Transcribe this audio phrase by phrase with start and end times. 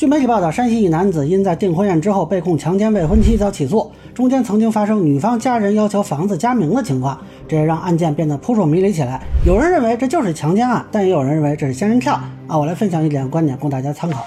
[0.00, 9.20] 据媒体报道，山西一男子因在订婚宴之后被控强奸未婚妻遭起诉，中间曾经发生女方家人要求房子加名的情况，这也让案件变得扑朔迷离起来。
[9.44, 12.14] 有人认为这就是强奸案，但也有人认为这是仙人跳
[12.46, 12.56] 啊！
[12.56, 14.24] 我来分享一点观点供大家参考。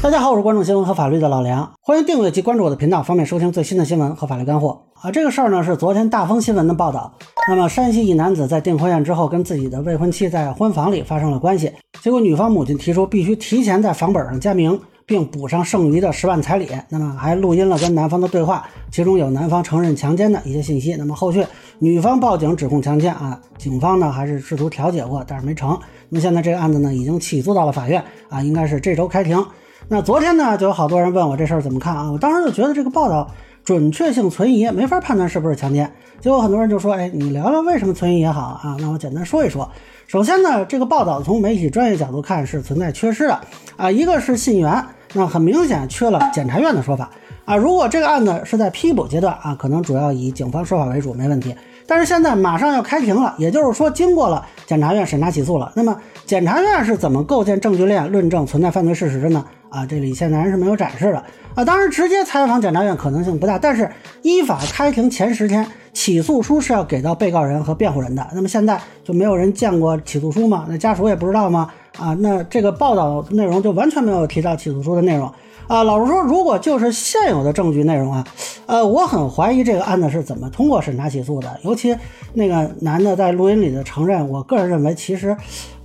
[0.00, 5.10] 大家好，我是关注新闻和法律的老梁，欢迎订阅及关注我的频道，方便收听最新的新闻和法律干货啊！
[5.10, 7.12] 这个事儿呢是昨天大风新闻的报道。
[7.48, 16.68] 那么山西一男子在订婚宴之后跟自己的未婚妻在婚房里发生了关系，结果女方母亲提出必须提前在房本上加名，并补上剩余的十万彩礼。
[16.90, 20.94] 那么还录音了跟男方的对话，其中有男方承认强奸的一些信息。
[20.94, 21.44] 那么后续
[21.80, 25.76] 女方报警指控强奸啊，警方呢还是试图调解过，但是没成。
[26.08, 29.44] 那么现在这个案子呢已经起诉到了法院啊，应该是这周开庭。
[29.90, 32.12] 那昨天呢，就有好多人问我这事儿怎么看啊？
[32.12, 33.26] 我当时就觉得这个报道
[33.64, 35.90] 准确性存疑，没法判断是不是强奸。
[36.20, 39.66] 结果很多人就说：“哎，你聊聊为什么存疑也好啊？”那我简单说一说。
[40.06, 43.40] 首先呢，这个报道从媒体专业角度看是存在缺失的
[43.78, 43.90] 啊。
[43.90, 47.08] 一个是信源，那很明显缺了检察院的说法
[47.46, 47.56] 啊。
[47.56, 51.54] 如果这个案子是在批捕阶段啊，可能主要以警方说法为主，没问题。
[51.86, 55.72] 但是现在马上要开庭了，也就是说经过了检察院审查起诉了。
[55.74, 59.42] 那么检察院是怎么构建证据链，论证存在犯罪事实的呢？
[59.70, 61.24] 啊，这里现在是没有展示的
[61.54, 61.64] 啊。
[61.64, 63.90] 当然，直接采访检察院可能性不大，但是
[64.22, 68.26] 依法开庭前十天，起诉书是要给到被告人和辩护人的。
[68.34, 70.66] 那么现在就没有人见过起诉书吗？
[70.68, 71.70] 那家属也不知道吗？
[71.98, 75.32] 啊，那这个报道内容就完全没有提到起诉书的内容
[75.66, 75.82] 啊。
[75.82, 78.24] 老实说，如果就是现有的证据内容啊，
[78.66, 81.58] 呃，我很怀疑这个案子是怎么通过审查起诉的。
[81.62, 81.96] 尤其
[82.34, 85.36] 那个男的在录音里的承认，我个人认为其实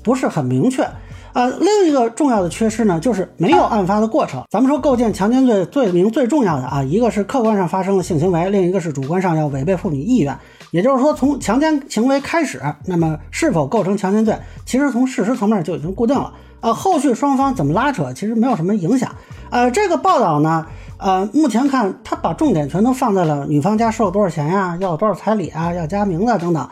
[0.03, 0.87] 不是很明确。
[1.33, 4.43] 呃，另一个重要的缺失呢，就是没有案发的过程。
[4.51, 10.37] 咱们说构建强奸罪罪名最重要的啊，一个是客观上发生了性行为，另一个是主观上要违背妇女意愿。
[10.69, 16.31] 也就是说，从强奸行为开始，那么是否构成强奸罪，其实从事实层面就已经固定了。
[16.61, 19.11] 呃，后续双方怎么拉扯，其实没有什么影响。
[19.49, 20.65] 呃，这个报道呢，
[20.97, 26.69] 呃，目前看他把重点全都放在了女方家收了多少钱呀，要多少彩礼啊，要加名字等等，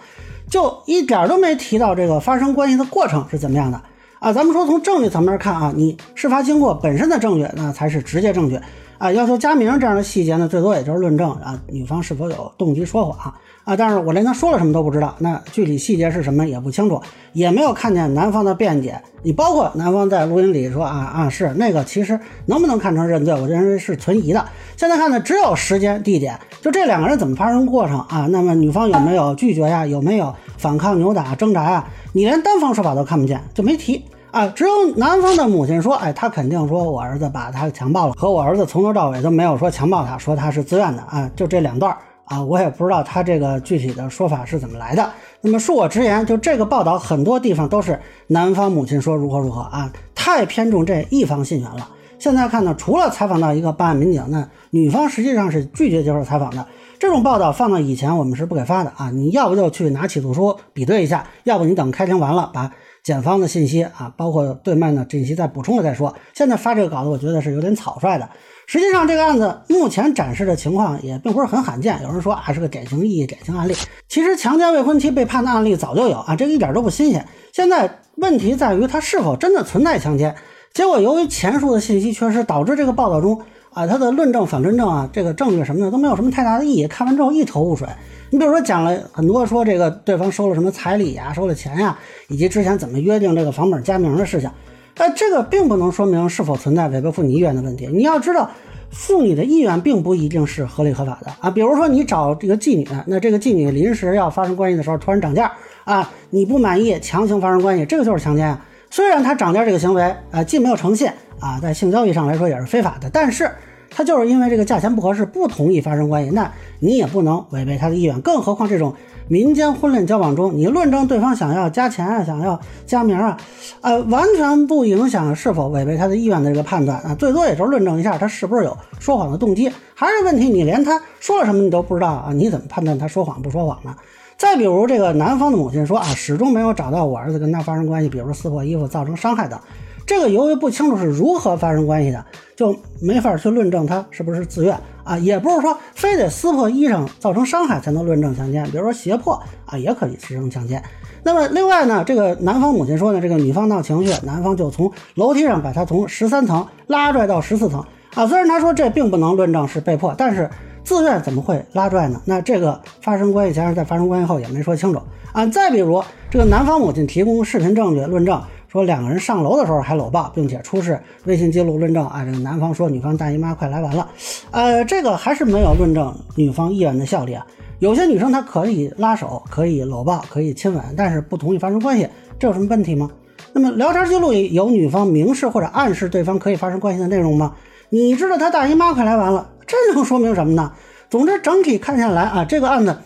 [0.49, 3.81] 就一点都没提到这个发生关系的过程是怎么样的。
[4.21, 8.59] 啊，咱们说从证据层面看啊，你事发经过本身的证据，那才是直接证据
[8.99, 9.11] 啊。
[9.11, 13.33] 要求加名这样的细节呢，最多也就是论证啊，女方是否有动机说谎
[13.63, 13.75] 啊。
[13.75, 17.01] 但是我连他说了什么都不知道，那具体细节是什么也不清楚，
[17.33, 19.01] 也没有看见男方的辩解。
[19.23, 24.45] 你包括男方在录音里说啊啊是那个，其实能不能看成认罪，我认为是存疑的。
[24.77, 28.27] 现在看呢，只有时间地点，就这两个人怎么发生过程啊？
[28.29, 29.83] 那么女方有没有拒绝呀？
[29.83, 30.31] 有没有
[30.61, 31.83] 反抗、扭打、挣扎呀？
[32.13, 34.05] 你连单方说法都看不见，就没提。
[34.29, 41.91] 啊，只有男方的母亲说，哎，他肯定说我儿子把他强暴了，和我儿子从头到尾都没有说强暴他，说他是自愿的啊，就这两段
[42.25, 45.11] 啊，我也不知道他这个具体的说法是怎么来的。
[45.41, 51.89] 那么恕我直言，就这个报道很多地方都是男方母亲说如何如何啊，太偏重这一方信源了。
[52.21, 56.67] 现在看呢，除了采访到一个办案民警，那女方实际上是拒绝接受采访的。
[56.99, 62.71] 这种报道放到以前我们是不给发的啊，你要不就去拿起诉书比对一下，要不你等开庭完了把。
[63.03, 66.15] 检方的信息啊，包括对面的信息再补充了再说。
[66.35, 68.29] 现在发这个稿子，我觉得是有点草率的。
[68.67, 71.99] 实际上，这个案子目前展示的情况也并不是很罕见。
[72.03, 73.73] 有人说啊，是个典型意义、典型案例。
[74.07, 77.25] 其实强奸未婚妻被判的案例早就有啊，这个一点都不新鲜。
[77.51, 80.35] 现在问题在于他是否真的存在强奸。
[80.73, 83.37] 结果由于前述的信息缺失，导致这个报道中
[83.73, 86.87] 啊，他的论证、反论证啊，这个证据什么的都没有什么太大的意义。
[86.87, 87.87] 看完之后一头雾水。
[88.29, 91.99] 你比如说讲了很多，说这个对方收了什么彩礼呀，收了钱呀，
[92.29, 94.49] 以及之前怎么约定这个房本加名的事情，
[94.95, 97.87] 但这个并不能说明是否存在违背妇女意愿的问题。
[97.87, 98.49] 你要知道，
[98.91, 101.51] 妇女的意愿并不一定是合理合法的啊。
[101.51, 105.51] 比如说你找这个妓女，那这个妓女临时要发生关系的时候突然涨价
[105.83, 108.65] 啊，你不满意强行发生关系，这个就是强奸啊。
[108.91, 111.09] 虽然他涨价这个行为啊，既没有诚信
[111.39, 113.49] 啊，在性交易上来说也是非法的，但是。
[113.93, 118.21] 他就是因为这个价钱不合适，不同意发生关系，那你也不能违背他的意愿。
[118.21, 118.95] 更何况这种
[119.27, 123.37] 民间婚恋交往中，你论证对方想要加钱啊，想要加名啊，
[123.81, 129.69] 呃，完全不影响是否违背他的意愿的这个判断啊，最多也就是论证一下他是不是有说谎的动机。
[129.93, 133.93] 还是问题，你连他说了什么你都不知道啊，你怎么判断他说谎不说谎呢？
[134.41, 139.59] 再比如这个男方的母亲说啊，始终没有找到我儿子跟他发生关系，比如撕破衣服造成伤害等。
[140.03, 150.81] 这个由于不清楚是如何发生关系的，就没法去论证他是不是自愿啊，也不是说非得撕破衣裳造成伤害才能论证强奸，比如说胁迫啊，也可以实行强奸。
[151.21, 157.85] 那么另外呢，这个男方母亲说呢，这个女方闹情绪，男方就从楼梯上把她从十三层拉拽到十四层
[158.15, 158.25] 啊。
[158.25, 160.49] 虽然他说这并不能论证是被迫，但是
[160.83, 162.21] 自愿怎么会拉拽呢？
[162.25, 165.01] 那这个发生关系前是在发生关系后也没说清楚
[165.31, 165.45] 啊。
[165.47, 168.41] 再比如这个男方母亲提供视频证据论证。
[168.71, 172.23] 说两个人上楼的时候还搂抱，并且出示微信记录论证啊。
[172.23, 174.07] 这个男方说女方大姨妈快来完了，
[174.51, 177.45] 呃，这个还是没有论证女方意愿的效力啊。
[177.79, 182.07] 有些女生她可以拉手，可以搂抱，可以亲吻，但是不同意发生关系，
[182.39, 183.11] 这有什么问题吗？
[183.51, 187.53] 那么聊天记录里有女方明示或者暗示对方可以发生关系的内容吗？
[187.89, 190.73] 你知道她大姨妈快来完了，这能说明什么呢？
[191.09, 192.97] 总之整体看下来啊，这个案子。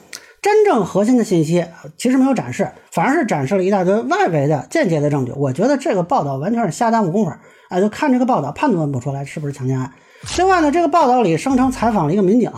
[0.41, 1.65] 真正核心的信息
[1.97, 5.31] 其实没有展示，反而是展示了一大堆外围的间接的证据。
[5.35, 7.31] 我觉得这个报道完全是瞎耽误功夫，
[7.69, 9.91] 啊，就看这个报道判断不出来是不是强奸案。
[10.37, 12.51] 另外呢，这个报道里声称采访了一个民警，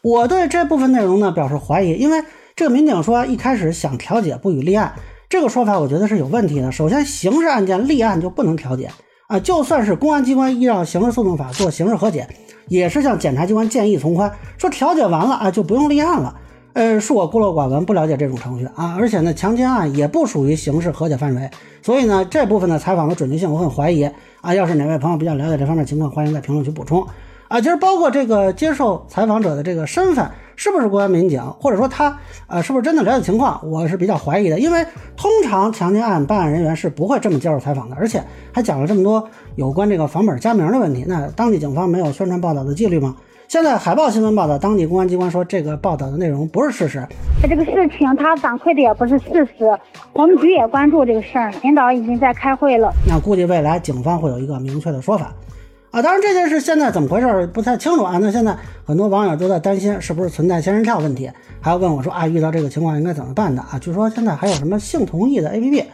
[0.00, 2.24] 我对这部分内容呢表示怀疑，因为
[2.56, 4.94] 这个民警说一开始想调解不予立案，
[5.28, 6.72] 这个说法我觉得是有问题的。
[6.72, 8.90] 首先，刑事案件立案就不能调解
[9.28, 12.26] 啊，就算是公安机关依照刑事诉讼法做刑事和解，
[12.66, 16.34] 也是向检察机关建议从宽，说调解完了啊就不用立案了。
[16.72, 18.96] 呃，恕我孤陋寡闻，不了解这种程序啊。
[18.98, 21.50] 而且呢，强奸案也不属于刑事和解范围，
[21.82, 24.10] 所以呢，这部分的采访的准确性我很怀疑
[24.40, 24.54] 啊。
[24.54, 27.06] 要是哪位朋友比较了解这方面情况，欢迎在评论区补充
[27.48, 27.60] 啊。
[27.60, 32.16] 其实包括这个接受采访者的这个身份是不是公安民警，或者说他
[32.46, 34.58] 呃是不是真的了解情况，我是比较怀疑的。
[34.58, 34.84] 因为
[35.16, 38.22] 通常强奸案办案人员是不会这么接受采访的，而且
[38.52, 43.16] 还讲了这么多有关这个房本加名的问题，那当地警方没有宣传报道的纪律吗？
[43.46, 47.02] 现在海报新闻报道，当地公安机关说这个报道的内容不是事实。
[47.40, 49.64] 这个事情他反馈的也不是事实，
[50.12, 52.92] 我们局也关注这个事儿，领导已经在开会了。
[53.06, 55.32] 那估计未来警方会有一个明确的说法
[55.90, 56.02] 啊。
[56.02, 58.18] 当然这件事现在怎么回事不太清楚啊。
[58.20, 61.30] 那现在很多网友都在担心是不是存在仙人跳问题，
[61.60, 63.78] 还要问我说啊，遇到这个情况应该怎么办的啊？
[63.80, 65.84] 据说现在还有什么性同意的 APP。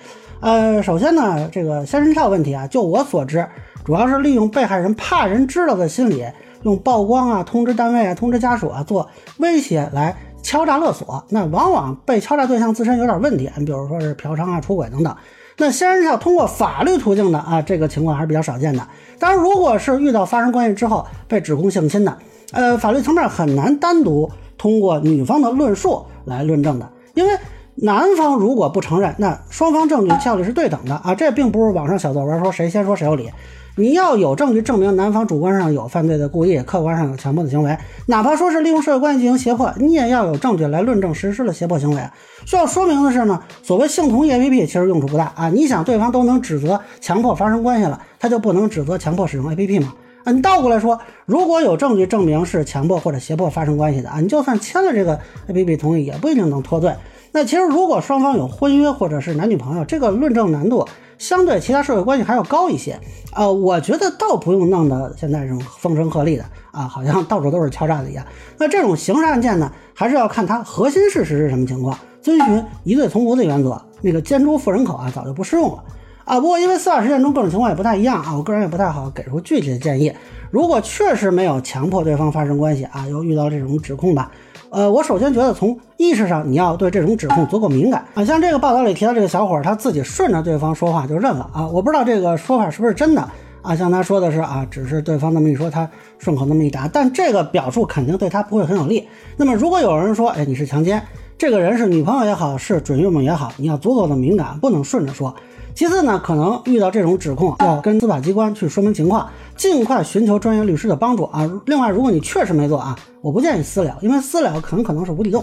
[0.41, 3.47] 呃，首先呢，这个仙人跳问题啊，就我所知，
[3.85, 6.25] 主要是利用被害人怕人知道的心理。
[6.65, 9.07] 用曝光啊、通知单位啊、通知家属啊做
[9.37, 15.15] 威胁来敲诈勒索，那往往被敲诈对象自身有点问题，你比如说是嫖娼啊、出轨等等。
[15.57, 18.87] 那先是要通过法律途径的啊，这个情况还是比较少见的。
[19.19, 22.19] 当然，如果是遇到发生关系之后被指控性侵的，
[22.53, 27.33] 呃，法律层面很难单独通过女方的论述来论证的，因为
[27.77, 33.31] 男方如果不承认，那双方证据效力是对等的啊，这并不是网上小作文说谁先说谁有理。
[33.77, 37.77] 你要有证据证明男方主观上有犯罪的故意，客观上有强迫的行为，
[38.07, 42.01] 哪怕说是利用社会关系进行胁迫，你也要有证据来论证实施了胁迫行为。
[42.47, 45.49] 需要说明的是呢，所谓性同意 APP 其实用处不大啊。
[45.49, 49.93] 你想对方都能指责强迫发生关系了，他就不能指责强迫使用 APP 吗？
[50.23, 50.97] 啊，你倒过来说，
[51.27, 55.19] 如果有证据证明是强迫或者胁迫发生关系的啊，你就算签了这个
[55.49, 56.95] APP 同意，也不一定能脱罪。
[57.35, 60.87] 那其实如果双方有婚约或者是男女朋友，这个论证难度。
[61.17, 62.99] 相对其他社会关系还要高一些，
[63.33, 68.27] 呃，我觉得倒不用弄得现在这种风声鹤唳的啊，好像到处都是敲诈的一样。
[68.59, 73.81] 那这种刑事案件呢，还是要看它核心事实是什么情况，遵循疑罪从无的原则。
[74.03, 75.85] 那个奸猪付人口啊，早就不适用了
[76.25, 76.41] 啊。
[76.41, 80.13] 不过因为司法实践中各种情况也不太一样啊，我个人也不太好给出具体的建议。
[80.51, 84.31] 如果确实没有强迫对方发生关系啊，又遇到这种指控吧。
[84.75, 88.25] 呃，我首先觉得从意识上你要对这种指控足够敏感啊。
[88.25, 91.65] 像这个报道里提到这个小伙，他自己顺着对方说话就认了啊。
[91.69, 93.25] 我不知道这个说法是不是真的
[93.63, 93.77] 啊。
[93.77, 95.89] 像他说的是啊，只是对方那么一说，他
[96.19, 99.07] 顺口那么一答，但这个表述肯定对他不会很有利。
[99.37, 101.01] 那么如果有人说，哎，你是强奸，
[101.39, 105.33] 这个人是女朋友也好，是准岳母也好，你要足够的敏感，不能顺着说。
[105.75, 111.51] 其次呢，可能遇到这种指控，要跟司法机关去说明情况，尽快寻求专业律师的帮助啊。
[111.67, 115.43] 另外，如果你确实没做啊，我不建议私了，因为私了很可能是无底洞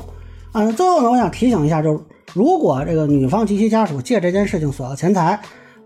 [0.53, 0.72] 啊。
[0.72, 2.00] 最后呢，我想提醒一下，就是
[2.34, 5.38] 如果这个女方及其家属借这件事情索要钱财，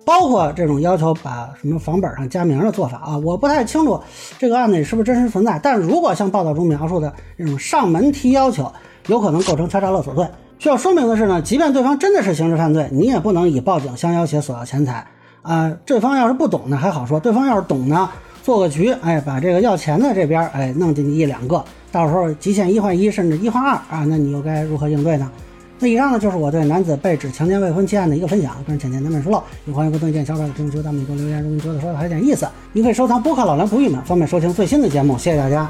[0.06, 4.00] 包括这种要求把什么房本上加名的做法啊，我不太清楚
[4.38, 5.60] 这个案子是不是真实存在。
[5.64, 8.72] 但是如果像报道中描述的这种上门提要求，
[9.08, 10.24] 有可能构成敲诈勒索罪。
[10.58, 15.06] 需要说明的是呢，即便对方真的是刑事犯罪，你也不能以报警相要挟索要钱财
[15.42, 15.72] 啊。
[15.86, 18.10] 对方要是不懂呢还好说，对方要是懂呢，
[18.42, 25.30] 做个局，哎，把这个要钱的这边哎弄进去一两个，到时候极限一换一，甚至一换二啊，那你又该如何应对呢？
[25.78, 31.44] 那以上呢就是我对男子被指强奸未婚妻案的一个分享，个人浅见难免疏漏，也欢迎不同意见小伙伴评论区弹幕给我留言。
[31.44, 35.18] 如果你觉得说的还有点意思，您可以收藏播客老梁不郁闷，方便收听最新的节目。
[35.18, 35.70] 谢谢大家。